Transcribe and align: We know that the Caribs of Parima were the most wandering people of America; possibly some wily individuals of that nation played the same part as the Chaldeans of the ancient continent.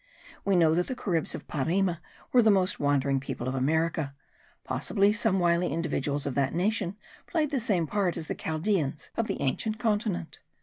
We 0.43 0.55
know 0.55 0.73
that 0.73 0.87
the 0.87 0.95
Caribs 0.95 1.35
of 1.35 1.47
Parima 1.47 2.01
were 2.33 2.41
the 2.41 2.49
most 2.49 2.79
wandering 2.79 3.19
people 3.19 3.47
of 3.47 3.53
America; 3.53 4.15
possibly 4.63 5.13
some 5.13 5.37
wily 5.37 5.67
individuals 5.71 6.25
of 6.25 6.33
that 6.33 6.55
nation 6.55 6.97
played 7.27 7.51
the 7.51 7.59
same 7.59 7.85
part 7.85 8.17
as 8.17 8.25
the 8.25 8.33
Chaldeans 8.33 9.11
of 9.15 9.27
the 9.27 9.39
ancient 9.41 9.77
continent. 9.77 10.39